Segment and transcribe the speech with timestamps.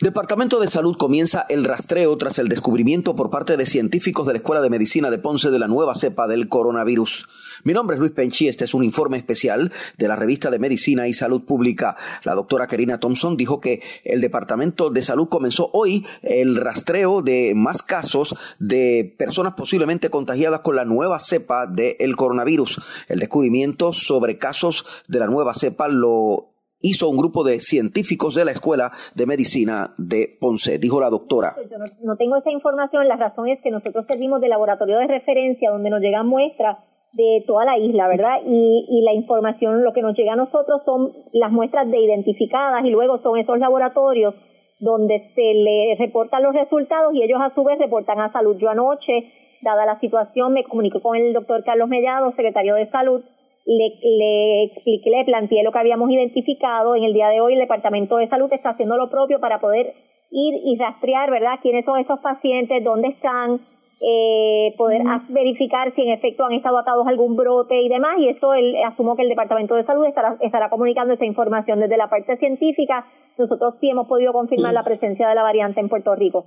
[0.00, 4.36] Departamento de Salud comienza el rastreo tras el descubrimiento por parte de científicos de la
[4.36, 7.26] Escuela de Medicina de Ponce de la nueva cepa del coronavirus.
[7.64, 11.08] Mi nombre es Luis Penchi, este es un informe especial de la revista de Medicina
[11.08, 11.96] y Salud Pública.
[12.22, 17.54] La doctora Karina Thompson dijo que el Departamento de Salud comenzó hoy el rastreo de
[17.56, 22.80] más casos de personas posiblemente contagiadas con la nueva cepa del coronavirus.
[23.08, 26.50] El descubrimiento sobre casos de la nueva cepa lo
[26.80, 31.56] hizo un grupo de científicos de la Escuela de Medicina de Ponce, dijo la doctora.
[31.70, 35.70] Yo no, tengo esa información, la razón es que nosotros servimos de laboratorio de referencia
[35.70, 36.78] donde nos llegan muestras
[37.12, 38.38] de toda la isla, ¿verdad?
[38.46, 42.84] Y, y la información, lo que nos llega a nosotros son las muestras de identificadas
[42.84, 44.34] y luego son esos laboratorios
[44.80, 48.56] donde se le reportan los resultados y ellos a su vez reportan a salud.
[48.58, 49.32] Yo anoche,
[49.62, 53.22] dada la situación, me comunico con el doctor Carlos Mellado, secretario de salud,
[53.68, 56.96] le, le expliqué, le planteé lo que habíamos identificado.
[56.96, 59.94] En el día de hoy el Departamento de Salud está haciendo lo propio para poder
[60.30, 63.60] ir y rastrear, ¿verdad?, quiénes son esos pacientes, dónde están,
[64.00, 68.18] eh, poder verificar si en efecto han estado atados a algún brote y demás.
[68.18, 71.96] Y eso el, asumo que el Departamento de Salud estará, estará comunicando esa información desde
[71.96, 73.04] la parte científica.
[73.36, 76.46] Nosotros sí hemos podido confirmar la presencia de la variante en Puerto Rico.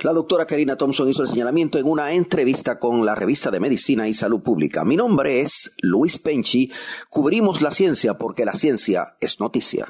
[0.00, 4.08] La doctora Karina Thompson hizo el señalamiento en una entrevista con la revista de Medicina
[4.08, 4.84] y Salud Pública.
[4.84, 6.70] Mi nombre es Luis Penchi.
[7.10, 9.86] Cubrimos la ciencia porque la ciencia es noticia.